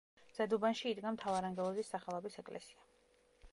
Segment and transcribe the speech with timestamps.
[0.37, 2.89] ზედუბანში იდგა მთავარანგელოზის სახელობის ეკლესია.